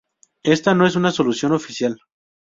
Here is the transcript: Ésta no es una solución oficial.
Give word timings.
Ésta 0.55 0.73
no 0.73 0.87
es 0.87 0.95
una 0.95 1.11
solución 1.11 1.51
oficial. 1.51 2.01